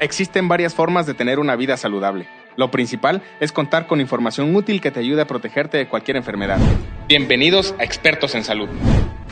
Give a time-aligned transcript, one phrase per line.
[0.00, 2.26] Existen varias formas de tener una vida saludable.
[2.56, 6.58] Lo principal es contar con información útil que te ayude a protegerte de cualquier enfermedad.
[7.08, 8.68] Bienvenidos a Expertos en Salud.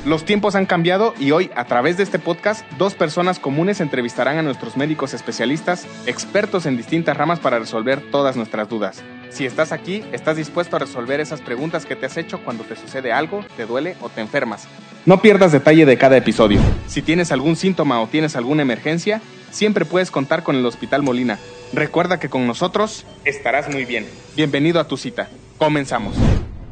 [0.05, 4.39] Los tiempos han cambiado y hoy, a través de este podcast, dos personas comunes entrevistarán
[4.39, 9.03] a nuestros médicos especialistas, expertos en distintas ramas para resolver todas nuestras dudas.
[9.31, 12.77] Si estás aquí, estás dispuesto a resolver esas preguntas que te has hecho cuando te
[12.77, 14.67] sucede algo, te duele o te enfermas.
[15.07, 16.61] No pierdas detalle de cada episodio.
[16.87, 19.21] Si tienes algún síntoma o tienes alguna emergencia,
[19.53, 21.39] siempre puedes contar con el Hospital Molina.
[21.73, 24.09] Recuerda que con nosotros estarás muy bien.
[24.35, 25.29] Bienvenido a tu cita.
[25.59, 26.17] Comenzamos.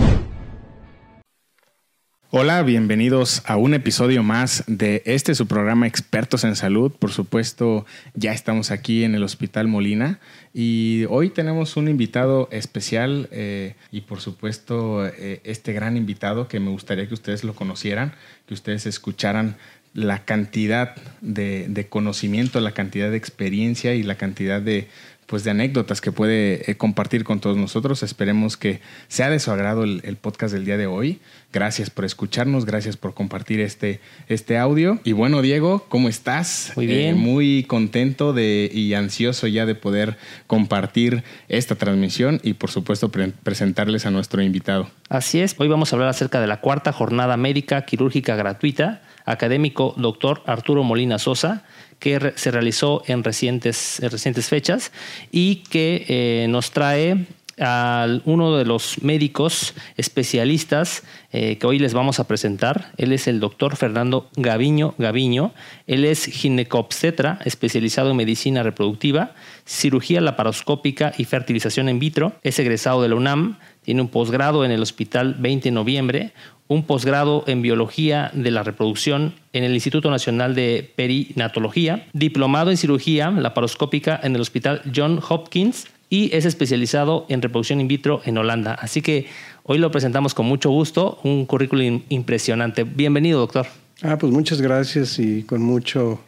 [2.31, 6.91] Hola, bienvenidos a un episodio más de este su programa Expertos en Salud.
[6.91, 7.85] Por supuesto,
[8.15, 10.19] ya estamos aquí en el Hospital Molina
[10.51, 16.59] y hoy tenemos un invitado especial eh, y por supuesto eh, este gran invitado que
[16.59, 18.13] me gustaría que ustedes lo conocieran,
[18.47, 19.55] que ustedes escucharan
[19.93, 24.89] la cantidad de, de conocimiento, la cantidad de experiencia y la cantidad de
[25.25, 28.03] pues de anécdotas que puede eh, compartir con todos nosotros.
[28.03, 31.19] Esperemos que sea de su agrado el, podcast del día de hoy.
[31.51, 34.99] Gracias por escucharnos, gracias por compartir este, este audio.
[35.03, 36.73] Y bueno, Diego, ¿cómo estás?
[36.75, 37.15] Muy bien.
[37.15, 43.09] Eh, muy contento de, y ansioso ya de poder compartir esta transmisión y por supuesto
[43.09, 44.89] presentarles a nuestro invitado.
[45.09, 49.93] Así es, hoy vamos a hablar acerca de la cuarta jornada médica quirúrgica gratuita, académico
[49.97, 51.63] doctor Arturo Molina Sosa
[51.99, 54.91] que se realizó en recientes, recientes fechas
[55.31, 57.25] y que eh, nos trae
[57.59, 62.91] a uno de los médicos especialistas eh, que hoy les vamos a presentar.
[62.97, 65.53] Él es el doctor Fernando Gaviño Gaviño.
[65.87, 69.33] Él es ginecobstetra, especializado en medicina reproductiva,
[69.65, 72.33] cirugía laparoscópica y fertilización in vitro.
[72.43, 76.33] Es egresado de la UNAM, tiene un posgrado en el Hospital 20 de Noviembre,
[76.67, 82.77] un posgrado en biología de la reproducción en el Instituto Nacional de Perinatología, diplomado en
[82.77, 88.39] cirugía laparoscópica en el Hospital John Hopkins y es especializado en reproducción in vitro en
[88.39, 88.73] Holanda.
[88.73, 89.27] Así que
[89.63, 92.83] hoy lo presentamos con mucho gusto, un currículum impresionante.
[92.83, 93.67] Bienvenido, doctor.
[94.01, 96.19] Ah, pues muchas gracias y con mucho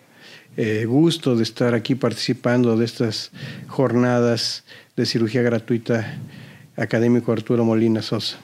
[0.58, 3.32] eh, gusto de estar aquí participando de estas
[3.68, 4.64] jornadas
[4.96, 6.20] de cirugía gratuita
[6.78, 8.38] académico Arturo Molina Sosa.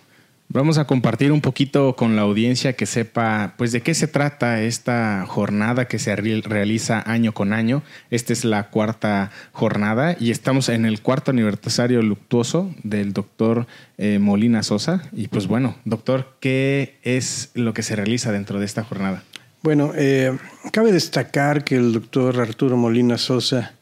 [0.49, 4.61] Vamos a compartir un poquito con la audiencia que sepa, pues, de qué se trata
[4.61, 7.81] esta jornada que se realiza año con año.
[8.11, 13.65] Esta es la cuarta jornada y estamos en el cuarto aniversario luctuoso del doctor
[13.97, 15.01] eh, Molina Sosa.
[15.11, 19.23] Y pues bueno, doctor, ¿qué es lo que se realiza dentro de esta jornada?
[19.63, 20.37] Bueno, eh,
[20.71, 23.73] cabe destacar que el doctor Arturo Molina Sosa,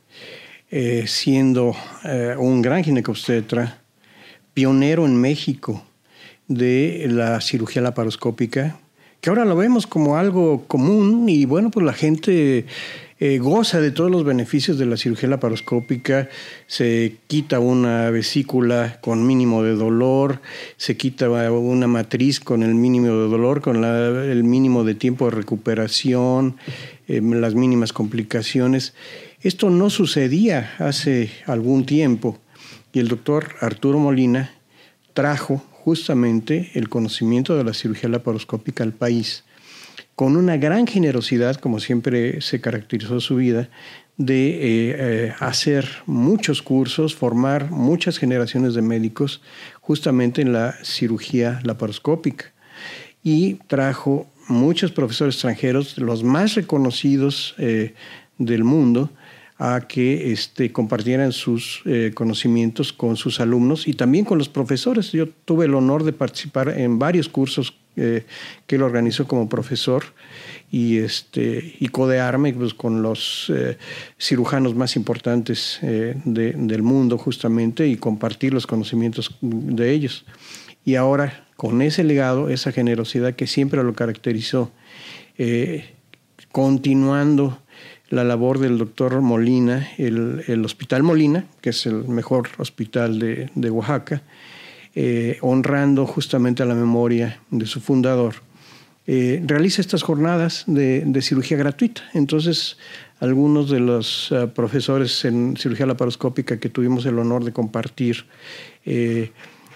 [0.69, 1.75] eh, siendo
[2.37, 3.80] un gran ginecobstetra,
[4.53, 5.83] pionero en México,
[6.47, 8.79] de la cirugía laparoscópica,
[9.21, 12.65] que ahora lo vemos como algo común y bueno, pues la gente
[13.19, 16.27] eh, goza de todos los beneficios de la cirugía laparoscópica,
[16.65, 20.41] se quita una vesícula con mínimo de dolor,
[20.75, 25.35] se quita una matriz con el mínimo de dolor, con el mínimo de tiempo de
[25.35, 26.57] recuperación,
[27.07, 28.95] eh, las mínimas complicaciones.
[29.41, 32.39] Esto no sucedía hace algún tiempo
[32.93, 34.51] y el doctor Arturo Molina
[35.13, 39.43] trajo justamente el conocimiento de la cirugía laparoscópica al país,
[40.15, 43.69] con una gran generosidad, como siempre se caracterizó su vida,
[44.17, 49.41] de eh, eh, hacer muchos cursos, formar muchas generaciones de médicos
[49.79, 52.51] justamente en la cirugía laparoscópica.
[53.23, 57.95] Y trajo muchos profesores extranjeros, los más reconocidos eh,
[58.37, 59.09] del mundo,
[59.63, 65.11] a que este, compartieran sus eh, conocimientos con sus alumnos y también con los profesores.
[65.11, 68.25] Yo tuve el honor de participar en varios cursos eh,
[68.65, 70.03] que él organizó como profesor
[70.71, 73.77] y, este, y codearme pues, con los eh,
[74.19, 80.25] cirujanos más importantes del mundo justamente y compartir los conocimientos de ellos.
[80.83, 84.71] Y ahora, con ese legado, esa generosidad que siempre lo caracterizó,
[86.51, 87.59] continuando
[88.11, 94.21] la labor del doctor Molina, el, Hospital Molina, que es el mejor hospital de, Oaxaca,
[94.93, 98.35] eh, honrando justamente a la memoria de su fundador,
[99.07, 102.01] eh, realiza estas jornadas de, cirugía gratuita.
[102.13, 102.77] Entonces,
[103.21, 108.25] algunos de los eh, profesores en cirugía laparoscópica que tuvimos el honor de compartir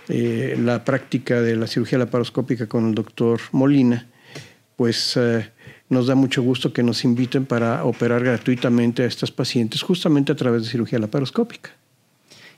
[0.08, 4.08] la práctica de la cirugía laparoscópica con el doctor Molina,
[4.76, 5.18] pues
[5.90, 10.36] nos da mucho gusto que nos inviten para operar gratuitamente a estas pacientes justamente a
[10.36, 11.72] través de cirugía laparoscópica.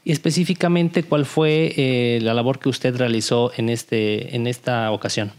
[0.04, 5.34] Y específicamente, ¿cuál fue eh, la labor que usted realizó en, este, en esta ocasión?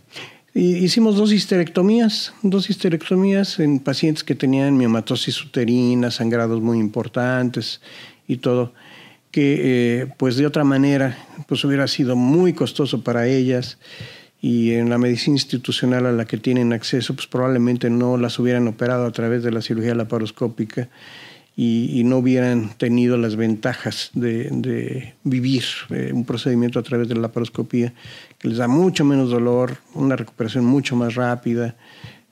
[0.54, 7.80] hicimos dos histerectomías, dos histerectomías en pacientes que tenían miomatosis uterina, sangrados muy importantes
[8.26, 8.72] y todo,
[9.30, 13.78] que eh, pues de otra manera pues hubiera sido muy costoso para ellas
[14.40, 18.68] y en la medicina institucional a la que tienen acceso pues probablemente no las hubieran
[18.68, 20.88] operado a través de la cirugía laparoscópica
[21.60, 27.22] y, no hubieran tenido las ventajas de, vivir eh, un procedimiento a través de la
[27.22, 27.92] laparoscopía,
[28.38, 31.74] que les da mucho menos dolor, una recuperación mucho más rápida,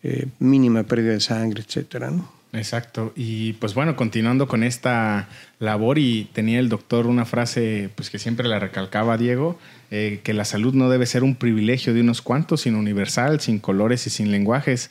[0.04, 2.12] eh, mínima pérdida de sangre, etcétera,
[2.52, 3.12] Exacto.
[3.14, 5.28] Y pues bueno, continuando con esta
[5.58, 9.58] labor y tenía el doctor una frase pues que siempre la recalcaba Diego,
[9.90, 13.58] eh, que la salud no debe ser un privilegio de unos cuantos, sino universal, sin
[13.58, 14.90] colores y sin lenguajes.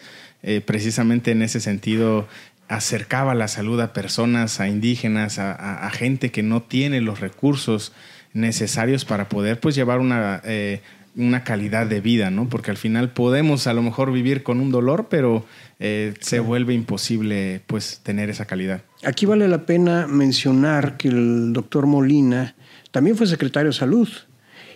[0.66, 2.28] precisamente en ese sentido,
[2.68, 7.94] acercaba la salud a personas, a indígenas, a, gente que no tiene los recursos
[8.34, 10.82] necesarios para poder pues llevar una, eh,
[11.16, 12.50] una calidad de vida, ¿no?
[12.50, 15.46] Porque al final podemos a lo mejor vivir con un dolor, pero
[15.80, 18.82] eh, se vuelve imposible pues tener esa calidad.
[19.04, 22.56] Aquí vale la pena mencionar que el doctor Molina
[22.92, 24.10] también fue secretario de salud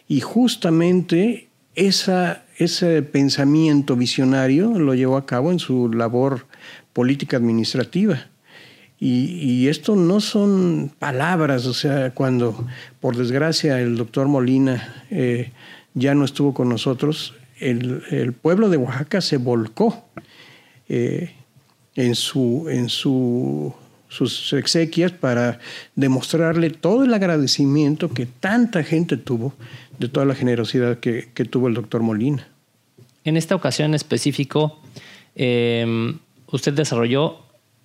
[0.07, 6.47] y justamente esa, ese pensamiento visionario lo llevó a cabo en su labor
[6.93, 8.27] política administrativa.
[9.01, 12.67] Y, esto no son palabras, o sea, cuando
[12.99, 15.53] por desgracia el doctor Molina eh,
[15.93, 20.05] ya no estuvo con nosotros, el, pueblo de Oaxaca se volcó
[20.87, 21.31] eh,
[21.95, 23.73] en, su, en su,
[24.07, 25.59] sus exequias para
[25.95, 29.53] demostrarle todo el agradecimiento que tanta gente tuvo
[29.97, 32.47] de toda la generosidad que, que tuvo el doctor Molina.
[33.25, 34.79] En esta ocasión específico,
[35.35, 36.15] eh,
[36.47, 37.39] usted desarrolló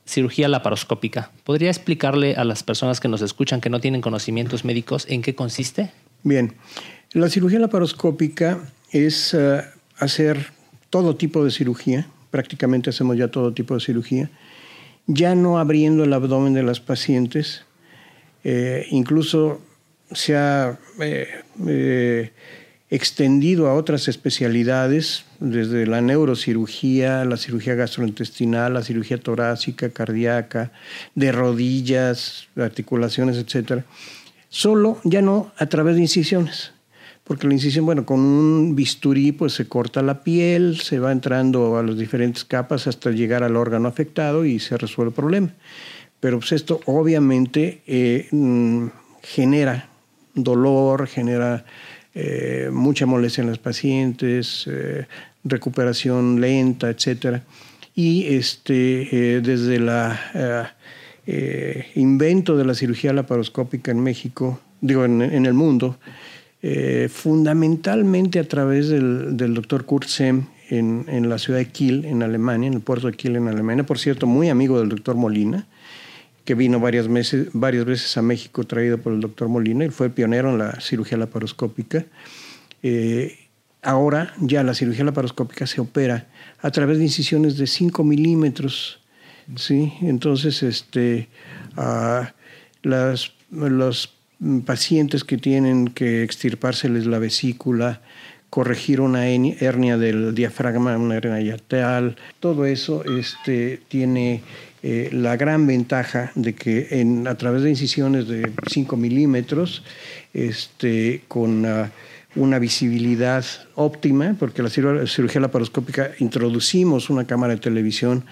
[0.06, 1.30] cirugía laparoscópica.
[1.44, 5.34] ¿Podría explicarle a las personas que nos escuchan que no tienen conocimientos médicos en qué
[5.34, 5.90] consiste?
[6.24, 6.54] Bien,
[7.12, 8.58] la cirugía laparoscópica
[8.90, 9.62] es eh,
[9.98, 10.52] hacer
[10.88, 14.30] todo tipo de cirugía, prácticamente hacemos ya todo tipo de cirugía,
[15.06, 17.66] ya no abriendo el abdomen de las pacientes,
[18.42, 19.60] eh, incluso
[20.12, 22.32] se ha eh,
[22.88, 30.72] extendido a otras especialidades, desde la neurocirugía, la cirugía gastrointestinal, la cirugía torácica, cardíaca,
[31.14, 33.84] de rodillas, articulaciones, etc.
[34.54, 36.70] Solo ya no a través de incisiones,
[37.24, 41.76] porque la incisión, bueno, con un bisturí pues se corta la piel, se va entrando
[41.76, 45.48] a las diferentes capas hasta llegar al órgano afectado y se resuelve el problema.
[46.20, 48.86] Pero pues esto obviamente eh, mm,
[49.24, 49.88] genera
[50.36, 51.64] dolor, genera
[52.14, 55.08] eh, mucha molestia en los pacientes, eh,
[55.42, 57.40] recuperación lenta, etc.
[57.96, 59.80] Y este, desde
[61.26, 65.98] el invento de la cirugía laparoscópica en México, digo, en, el mundo,
[67.08, 72.68] fundamentalmente a través del, doctor Kurt Sem en, en, la ciudad de Kiel, en Alemania,
[72.68, 75.66] en el puerto de Kiel, en Alemania, por cierto, muy amigo del doctor Molina,
[76.44, 80.10] que vino varias, meses, varias veces a México traído por el doctor Molina, y fue
[80.10, 82.04] pionero en la cirugía laparoscópica.
[82.82, 83.38] Eh,
[83.82, 86.26] ahora ya la cirugía laparoscópica se opera
[86.60, 89.00] a través de incisiones de 5 milímetros.
[89.56, 89.92] ¿Sí?
[90.02, 91.28] Entonces, este,
[92.82, 94.14] las, los
[94.64, 98.00] pacientes que tienen que extirpárseles la vesícula,
[98.50, 104.42] corregir una hernia del diafragma, una hernia yateal, todo eso este, tiene
[104.82, 109.82] eh, la gran ventaja de que en, a través de incisiones de 5 milímetros,
[110.32, 111.66] este, con
[112.36, 118.24] una visibilidad óptima, porque la cirugía laparoscópica introducimos una cámara de televisión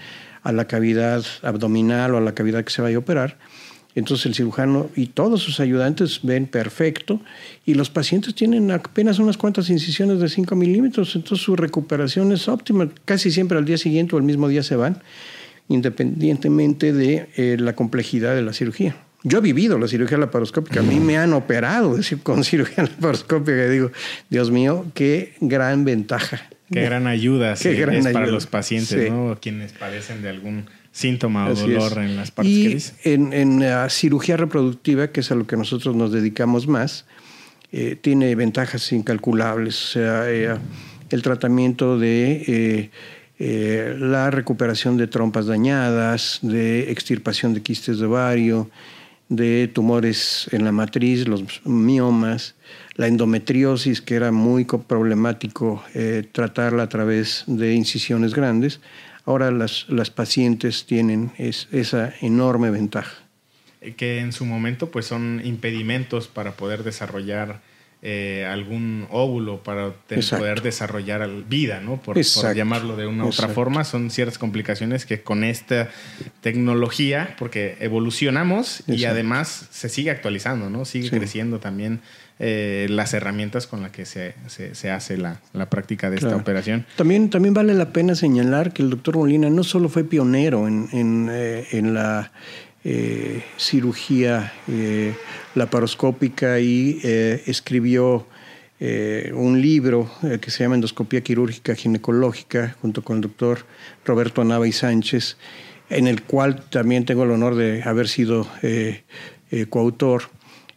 [0.42, 3.38] a la cavidad abdominal o a la cavidad que se vaya a operar.
[3.94, 7.20] Entonces el cirujano y todos sus ayudantes ven perfecto
[7.66, 12.48] y los pacientes tienen apenas unas cuantas incisiones de 5 milímetros, entonces su recuperación es
[12.48, 12.88] óptima.
[13.04, 15.02] Casi siempre al día siguiente o el mismo día se van
[15.68, 18.96] independientemente de eh, la complejidad de la cirugía.
[19.24, 23.70] Yo he vivido la cirugía laparoscópica, a mí me han operado con cirugía laparoscópica, y
[23.70, 23.90] digo,
[24.28, 26.48] Dios mío, qué gran ventaja.
[26.72, 29.38] Qué gran ayuda es para los pacientes, ¿no?
[29.40, 35.08] Quienes padecen de algún síntoma o dolor en las partes y En, la cirugía reproductiva,
[35.08, 37.06] que es a lo que nosotros nos dedicamos más,
[37.72, 39.82] eh, tiene ventajas incalculables.
[39.82, 40.56] O sea, eh,
[41.10, 42.90] el tratamiento de
[43.38, 48.70] eh, la recuperación de trompas dañadas, de extirpación de quistes de ovario,
[49.28, 52.54] de tumores en la matriz, los miomas,
[52.94, 58.80] la endometriosis, que era muy problemático eh, tratarla a través de incisiones grandes.
[59.24, 63.22] ahora las, las pacientes tienen esa enorme ventaja.
[63.96, 67.60] Que en su momento pues son impedimentos para poder desarrollar
[68.04, 72.02] eh, algún óvulo para poder desarrollar vida, ¿no?
[72.02, 75.88] Por, llamarlo de una u otra forma, son ciertas complicaciones que con esta
[76.40, 80.84] tecnología, porque evolucionamos y además se sigue actualizando, ¿no?
[80.84, 82.00] Sigue creciendo también
[82.44, 86.84] eh, las herramientas con las que se, se, hace la, la, práctica de esta operación.
[86.96, 90.88] También, también vale la pena señalar que el doctor Molina no solo fue pionero en,
[90.90, 92.32] en, eh, en la
[92.82, 94.52] eh, cirugía
[95.54, 96.98] laparoscópica y
[97.46, 98.26] escribió
[98.80, 103.64] un libro que se llama Endoscopía Quirúrgica Ginecológica junto con el doctor
[104.04, 105.36] Roberto Nava y Sánchez,
[105.90, 108.48] en el cual también tengo el honor de haber sido
[109.70, 110.24] coautor.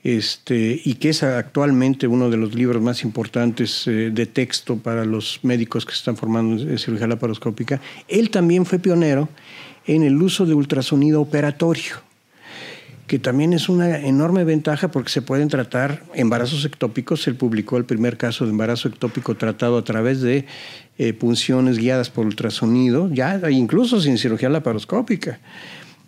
[0.05, 5.39] Este, y que es actualmente uno de los libros más importantes de texto para los
[5.41, 7.81] médicos que se están formando en cirugía laparoscópica.
[8.07, 9.29] Él también fue pionero
[9.87, 11.95] en el uso de ultrasonido operatorio,
[13.07, 17.27] que también es una enorme ventaja porque se pueden tratar embarazos ectópicos.
[17.27, 20.45] Él publicó el primer caso de embarazo ectópico tratado a través de
[20.99, 25.39] eh, punciones guiadas por ultrasonido, ya incluso sin cirugía laparoscópica.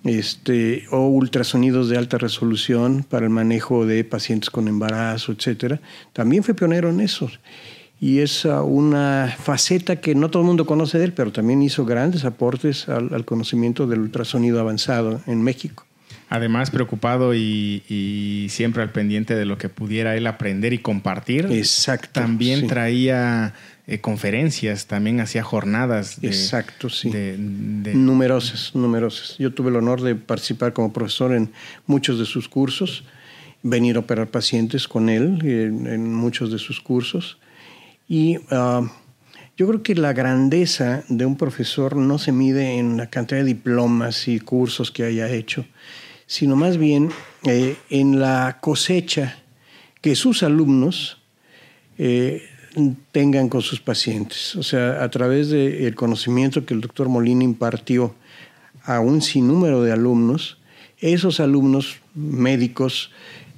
[0.10, 5.82] Este, o ultrasonidos de alta resolución para el manejo de pacientes con embarazo, etcétera.
[6.14, 7.30] También fue pionero en eso
[8.00, 11.84] y es una faceta que no todo el mundo conoce de él, pero también hizo
[11.86, 15.86] grandes aportes al, conocimiento del ultrasonido avanzado en México.
[16.30, 21.48] Además, preocupado y, siempre al pendiente de lo que pudiera él aprender y compartir.
[21.52, 22.10] Exacto.
[22.14, 23.54] También traía
[23.88, 26.20] eh, conferencias, también hacía jornadas.
[26.22, 27.10] Exacto, sí.
[27.94, 29.38] Numerosas, numerosas.
[29.38, 31.52] Yo tuve el honor de participar como profesor en
[31.86, 33.06] muchos de sus cursos,
[33.64, 37.38] venir a operar pacientes con él en muchos de sus cursos
[38.08, 38.90] y ah,
[39.58, 43.46] yo creo que la grandeza de un profesor no se mide en la cantidad de
[43.46, 45.66] diplomas y cursos que haya hecho,
[46.28, 47.10] sino más bien
[47.44, 49.40] eh, en la cosecha
[50.02, 51.18] que sus alumnos
[51.98, 52.44] eh,
[53.12, 54.56] tengan con sus pacientes.
[54.56, 58.14] O sea, a través del conocimiento que el doctor Molina impartió
[58.84, 60.58] a un sinnúmero de alumnos,
[61.00, 63.12] esos alumnos médicos,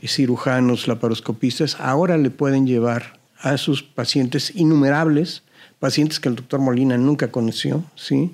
[0.06, 5.44] cirujanos, laparoscopistas, ahora le pueden llevar a sus pacientes innumerables,
[5.80, 8.32] pacientes que el doctor Molina nunca conoció, ¿sí?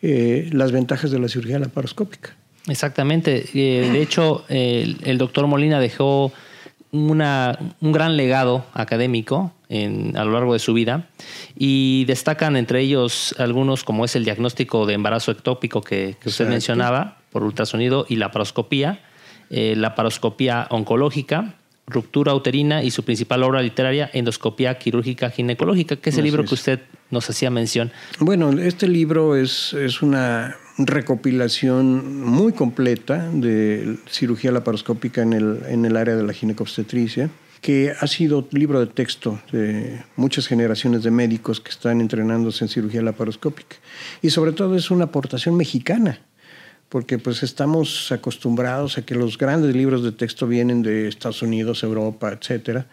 [0.00, 2.36] Eh, las ventajas de la cirugía laparoscópica.
[2.68, 3.46] Exactamente.
[3.54, 6.32] Eh, de hecho, el, doctor Molina dejó
[6.92, 11.08] una, un gran legado académico en, a lo largo de su vida
[11.56, 17.18] y destacan entre ellos algunos como es el diagnóstico de embarazo ectópico que, usted mencionaba
[17.30, 19.00] por ultrasonido y la paroscopía,
[19.50, 21.54] eh, la paroscopía oncológica,
[21.90, 26.52] Ruptura uterina y su principal obra literaria, Endoscopía quirúrgica ginecológica, que es el libro que
[26.52, 27.90] usted nos hacía mención.
[28.18, 35.84] Bueno, este libro es, es una recopilación muy completa de cirugía laparoscópica en el, en
[35.84, 37.30] el área de la ginecobstetricia,
[37.60, 42.68] que ha sido libro de texto de muchas generaciones de médicos que están entrenándose en
[42.68, 43.76] cirugía laparoscópica.
[44.22, 46.20] Y sobre todo es una aportación mexicana
[46.88, 51.82] porque pues estamos acostumbrados a que los grandes libros de texto vienen de Estados Unidos,
[51.82, 52.86] Europa, etcétera.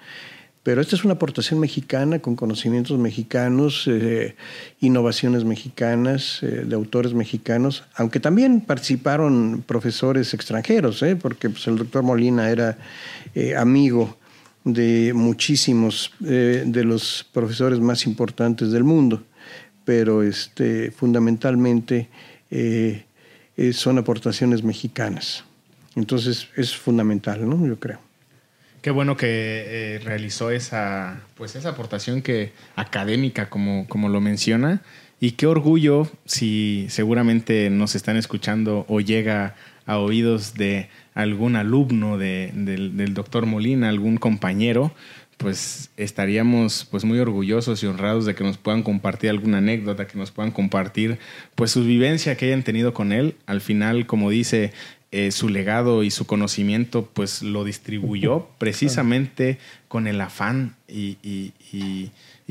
[0.65, 4.35] Pero esta es una aportación mexicana con conocimientos mexicanos, eh,
[4.79, 11.15] innovaciones mexicanas, eh, de autores mexicanos, aunque también participaron profesores extranjeros, ¿eh?
[11.17, 12.79] porque pues, el doctor Molina era
[13.55, 14.17] amigo
[14.63, 19.21] de muchísimos de los profesores más importantes del mundo,
[19.83, 22.09] pero este, fundamentalmente
[23.73, 25.43] son aportaciones mexicanas.
[25.95, 27.67] Entonces es fundamental, ¿no?
[27.67, 28.14] Yo creo.
[28.85, 34.83] Qué bueno que eh, realizó esa, pues esa aportación que, académica, como, como lo menciona.
[35.19, 39.55] Y qué orgullo si seguramente nos están escuchando o llega
[39.87, 44.93] a oídos de algún alumno del, doctor Molina, algún compañero,
[45.37, 50.19] pues estaríamos pues muy orgullosos y honrados de que nos puedan compartir alguna anécdota, que
[50.19, 51.17] nos puedan compartir
[51.55, 53.35] pues su vivencia que hayan tenido con él.
[53.47, 54.73] Al final, como dice,
[55.17, 61.53] eh, su legado y su conocimiento pues lo distribuyó precisamente con el afán y,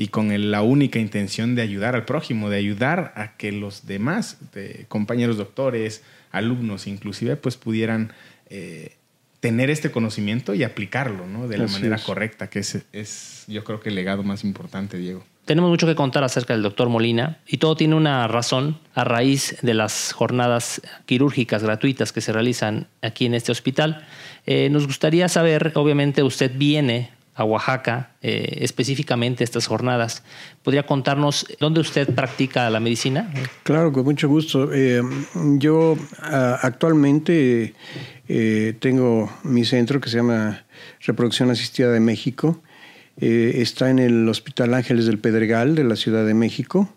[0.09, 4.39] con la única intención de ayudar al prójimo, de ayudar a que los demás
[4.87, 8.13] compañeros doctores, alumnos inclusive, pues pudieran...
[8.49, 8.95] Eh,
[9.41, 11.47] tener este conocimiento y aplicarlo ¿no?
[11.47, 15.23] de la manera correcta, que es, es, yo creo que el legado más importante, Diego.
[15.45, 19.57] Tenemos mucho que contar acerca del doctor Molina y todo tiene una razón a raíz
[19.61, 24.05] de las jornadas quirúrgicas gratuitas que se realizan aquí en este hospital.
[24.47, 30.23] Eh, nos gustaría saber, obviamente usted viene a Oaxaca, eh, específicamente estas jornadas.
[30.63, 33.29] ¿Podría contarnos dónde usted practica la medicina?
[33.63, 34.71] Claro, con mucho gusto.
[34.73, 35.01] Eh,
[35.59, 37.73] yo actualmente
[38.27, 40.63] eh, tengo mi centro que se llama
[41.01, 42.61] Reproducción Asistida de México.
[43.17, 46.89] Está en el Hospital Ángeles del Pedregal de la Ciudad de México.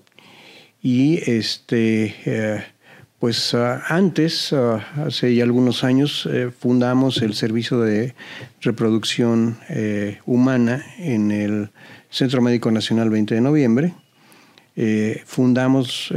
[0.80, 2.14] Y este
[3.18, 8.14] pues ah, antes, ah, hace ya algunos años, eh, fundamos el servicio de
[8.60, 11.70] reproducción eh, humana en el
[12.10, 13.94] Centro Médico Nacional 20 de noviembre.
[14.76, 16.12] Eh, fundamos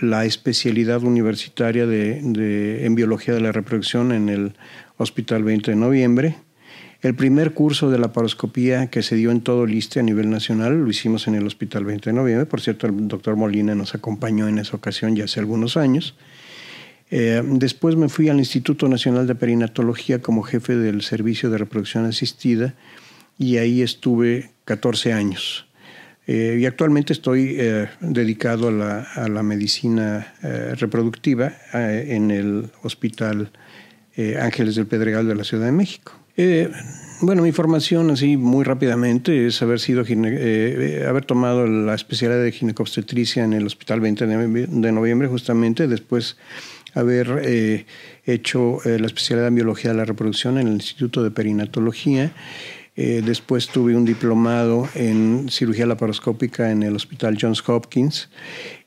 [0.00, 4.54] la especialidad universitaria de, en biología de la reproducción en el
[4.96, 6.36] Hospital 20 de noviembre.
[7.02, 10.28] El primer curso de la paroscopía que se dio en todo el ISTE a nivel
[10.28, 12.44] nacional lo hicimos en el Hospital 20 de noviembre.
[12.44, 16.14] Por cierto, el doctor Molina nos acompañó en esa ocasión ya hace algunos años.
[17.10, 22.04] Eh, después me fui al Instituto Nacional de Perinatología como jefe del Servicio de Reproducción
[22.04, 22.74] Asistida
[23.38, 25.66] y ahí estuve 14 años.
[26.26, 33.50] Eh, y actualmente estoy eh, dedicado a la, medicina reproductiva en el Hospital
[34.38, 36.19] Ángeles del Pedregal de la Ciudad de México.
[37.22, 43.44] Bueno, mi formación así muy rápidamente es haber sido haber tomado la especialidad de ginecobstetricia
[43.44, 46.36] en el Hospital 20 de noviembre justamente, después
[46.94, 47.86] haber eh,
[48.24, 52.32] hecho eh, la especialidad en biología de la reproducción en el Instituto de Perinatología.
[52.96, 58.28] Eh, después tuve un diplomado en cirugía laparoscópica en el Hospital Johns Hopkins.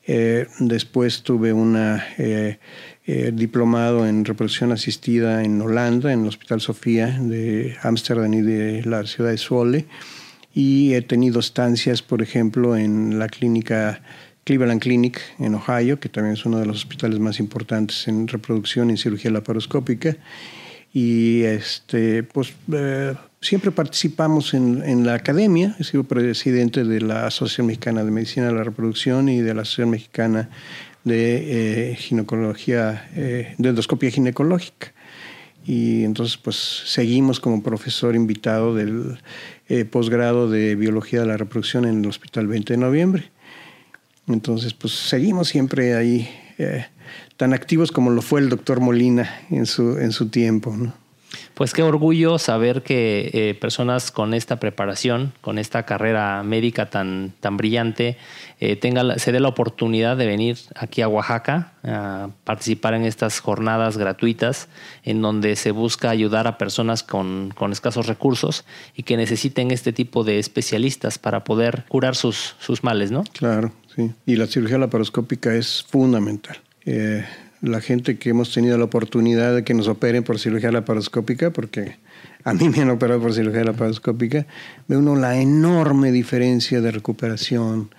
[0.06, 1.78] Después tuve un
[3.32, 9.06] diplomado en reproducción asistida en Holanda, en el Hospital Sofía de Ámsterdam y de la
[9.06, 9.86] ciudad de Zwolle.
[10.54, 14.00] Y he tenido estancias, por ejemplo, en la clínica
[14.44, 18.90] Cleveland Clinic en Ohio, que también es uno de los hospitales más importantes en reproducción
[18.90, 20.16] y cirugía laparoscópica.
[20.92, 25.76] Y este, pues, eh, siempre participamos en, la academia.
[25.78, 29.62] He sido presidente de la Asociación Mexicana de Medicina de la Reproducción y de la
[29.62, 30.48] Asociación Mexicana
[31.04, 34.92] de eh, Ginecología, eh, de Endoscopia Ginecológica.
[35.66, 39.18] Y entonces, pues, seguimos como profesor invitado del
[39.90, 43.30] posgrado de Biología de la Reproducción en el Hospital 20 de Noviembre.
[44.26, 46.86] Entonces, pues seguimos siempre ahí, eh,
[47.36, 50.74] tan activos como lo fue el doctor Molina en su, en su tiempo.
[50.76, 51.03] ¿no?
[51.54, 57.32] Pues qué orgullo saber que eh, personas con esta preparación, con esta carrera médica tan,
[57.38, 58.16] tan brillante,
[58.58, 58.78] eh,
[59.18, 64.68] se dé la oportunidad de venir aquí a Oaxaca a participar en estas jornadas gratuitas
[65.04, 68.64] en donde se busca ayudar a personas con, con escasos recursos
[68.96, 73.22] y que necesiten este tipo de especialistas para poder curar sus, sus males, ¿no?
[73.32, 74.12] Claro, sí.
[74.26, 76.56] Y la cirugía laparoscópica es fundamental.
[76.84, 77.24] Eh,
[77.64, 81.96] la gente que hemos tenido la oportunidad de que nos operen por cirugía laparoscópica, porque
[82.44, 84.46] a mí me han operado por cirugía laparoscópica,
[84.86, 87.90] ve uno la enorme diferencia de recuperación,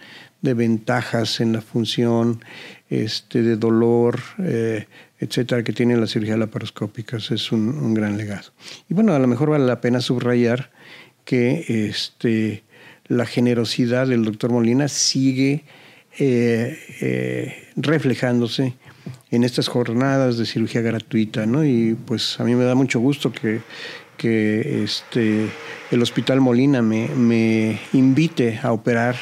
[0.41, 2.43] de ventajas en la función,
[2.89, 4.85] este, de dolor, eh,
[5.19, 7.17] etcétera, que tiene la cirugía laparoscópica.
[7.17, 8.51] Es un, gran legado.
[8.87, 10.71] Y bueno, a lo mejor vale la pena subrayar
[11.23, 12.63] que este,
[13.07, 15.63] la generosidad del doctor Molina sigue
[16.19, 18.75] eh, eh, reflejándose
[19.31, 21.65] en estas jornadas de cirugía gratuita, ¿no?
[21.65, 23.61] Y pues a mí me da mucho gusto que,
[24.17, 25.47] que este,
[25.91, 29.15] el Hospital Molina me, me invite a operar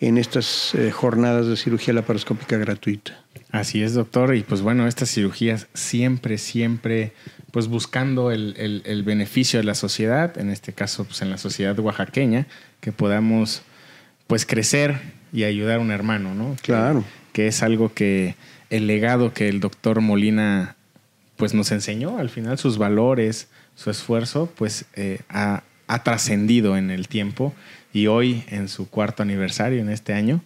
[0.00, 3.24] en estas eh, jornadas de cirugía laparoscópica gratuita.
[3.50, 4.34] Así es, doctor.
[4.34, 7.12] Y pues bueno, estas cirugías siempre, siempre,
[7.50, 11.38] pues buscando el, el, el beneficio de la sociedad, en este caso, pues en la
[11.38, 12.46] sociedad oaxaqueña,
[12.80, 13.62] que podamos
[14.26, 15.00] pues crecer
[15.32, 16.56] y ayudar a un hermano, ¿no?
[16.62, 17.04] Claro.
[17.32, 18.36] que es algo que
[18.70, 20.76] el legado que el doctor Molina
[21.36, 25.62] pues nos enseñó, al final sus valores, su esfuerzo, pues eh, ha,
[26.02, 27.54] trascendido en el tiempo
[27.92, 30.42] y hoy en su cuarto aniversario en este año,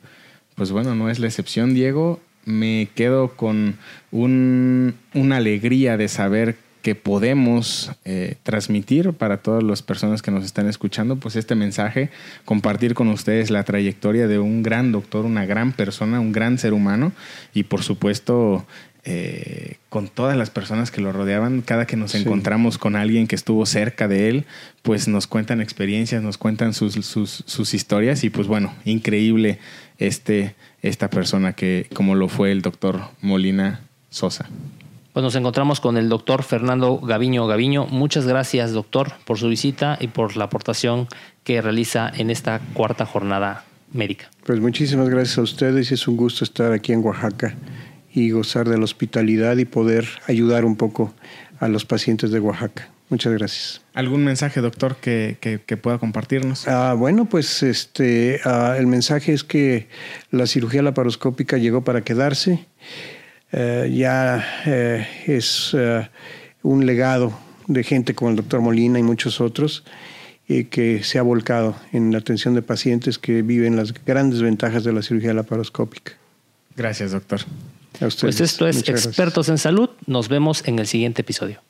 [0.54, 2.20] pues bueno, no es la excepción, Diego.
[2.44, 3.78] Me quedo con
[4.10, 10.68] una alegría de saber que podemos eh, transmitir para todas las personas que nos están
[10.68, 12.10] escuchando, pues este mensaje,
[12.44, 16.74] compartir con ustedes la trayectoria de un gran doctor, una gran persona, un gran ser
[16.74, 17.12] humano
[17.54, 18.66] y por supuesto
[19.04, 23.36] eh, con todas las personas que lo rodeaban, cada que nos encontramos con alguien que
[23.36, 24.44] estuvo cerca de él,
[24.82, 29.58] pues nos cuentan experiencias, nos cuentan sus, sus, sus historias y pues bueno, increíble
[29.98, 34.48] este, esta persona que como lo fue el doctor Molina Sosa.
[35.12, 37.86] Pues nos encontramos con el doctor Fernando Gaviño Gaviño.
[37.86, 41.06] Muchas gracias, doctor, por su visita y por la aportación
[41.44, 44.30] que realiza en esta cuarta jornada médica.
[44.46, 45.92] Pues muchísimas gracias a ustedes.
[45.92, 47.54] Es un gusto estar aquí en Oaxaca
[48.14, 51.12] y gozar de la hospitalidad y poder ayudar un poco
[51.60, 52.88] a los pacientes de Oaxaca.
[53.10, 53.82] Muchas gracias.
[53.92, 55.36] ¿Algún mensaje, doctor, que,
[55.82, 56.66] pueda compartirnos?
[56.66, 59.88] Ah, bueno, pues este, ah, el mensaje es que
[60.30, 62.64] la cirugía laparoscópica llegó para quedarse.
[63.52, 66.08] Eh, ya eh, es eh,
[66.62, 69.84] un legado de gente como el doctor Molina y muchos otros
[70.68, 74.92] que se ha volcado en la atención de pacientes que viven las grandes ventajas de
[74.92, 76.12] la cirugía laparoscópica.
[76.76, 77.40] Gracias, doctor.
[77.98, 79.88] Pues esto es Expertos en Salud.
[80.06, 81.62] Nos vemos en el siguiente episodio.